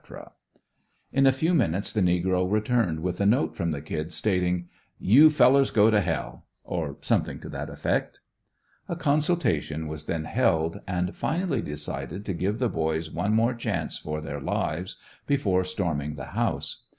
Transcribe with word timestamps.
In 1.13 1.27
a 1.27 1.31
few 1.31 1.53
minutes 1.53 1.93
the 1.93 2.01
negro 2.01 2.51
returned 2.51 3.01
with 3.01 3.21
a 3.21 3.25
note 3.27 3.55
from 3.55 3.69
the 3.69 3.81
"Kid," 3.83 4.11
stating: 4.11 4.67
"You 4.97 5.29
fellers 5.29 5.69
go 5.69 5.91
to 5.91 5.99
h 6.01 6.07
l!" 6.07 6.43
or 6.63 6.97
something 7.01 7.39
to 7.41 7.49
that 7.49 7.69
effect. 7.69 8.19
A 8.89 8.95
consultation 8.95 9.87
was 9.87 10.07
then 10.07 10.23
held, 10.23 10.79
and 10.87 11.15
finally 11.15 11.61
decided 11.61 12.25
to 12.25 12.33
give 12.33 12.57
the 12.57 12.67
boys 12.67 13.11
one 13.11 13.33
more 13.35 13.53
chance 13.53 13.99
for 13.99 14.21
their 14.21 14.41
lives, 14.41 14.95
before 15.27 15.63
storming 15.63 16.15
the 16.15 16.25
house. 16.33 16.81